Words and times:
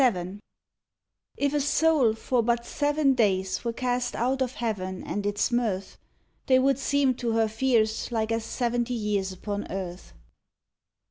VII 0.01 0.39
If 1.37 1.53
a 1.53 1.59
soul 1.61 2.15
for 2.15 2.41
but 2.41 2.65
seven 2.65 3.13
days 3.13 3.63
were 3.63 3.71
cast 3.71 4.15
out 4.15 4.41
of 4.41 4.53
heaven 4.53 5.03
and 5.03 5.27
its 5.27 5.51
mirth, 5.51 5.99
They 6.47 6.57
would 6.57 6.79
seem 6.79 7.13
to 7.17 7.33
her 7.33 7.47
fears 7.47 8.11
like 8.11 8.31
as 8.31 8.43
seventy 8.43 8.95
years 8.95 9.31
upon 9.31 9.67
earth. 9.71 10.13